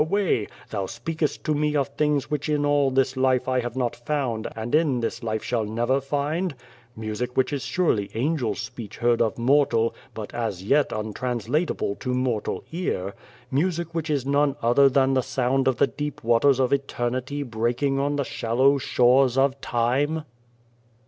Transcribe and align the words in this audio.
Away! 0.03 0.47
thou 0.71 0.87
speakest 0.87 1.43
to 1.43 1.53
me 1.53 1.75
of 1.75 1.89
things 1.89 2.31
which 2.31 2.49
in 2.49 2.65
all 2.65 2.89
this 2.89 3.15
life 3.15 3.47
I 3.47 3.59
have 3.59 3.75
not 3.75 3.95
found, 3.95 4.47
and 4.55 4.73
in 4.73 4.99
this 4.99 5.21
life 5.21 5.43
shall 5.43 5.63
never 5.63 6.01
find'; 6.01 6.55
music 6.95 7.37
which 7.37 7.53
is 7.53 7.61
surely 7.61 8.09
angel 8.15 8.55
speech 8.55 8.97
heard 8.97 9.21
of 9.21 9.37
mortal, 9.37 9.93
but 10.15 10.33
as 10.33 10.63
yet 10.63 10.89
untrans 10.89 11.47
latable 11.47 11.99
to 11.99 12.15
mortal 12.15 12.63
ear; 12.71 13.13
music 13.51 13.93
which 13.93 14.09
is 14.09 14.25
none 14.25 14.55
other 14.63 14.89
than 14.89 15.13
the 15.13 15.21
sound 15.21 15.67
of 15.67 15.77
the 15.77 15.85
deep 15.85 16.23
waters 16.23 16.59
of 16.59 16.73
Eternity 16.73 17.43
breaking 17.43 17.99
on 17.99 18.15
the 18.15 18.23
shallow 18.23 18.79
shores 18.79 19.37
of 19.37 19.61
Time?" 19.61 20.23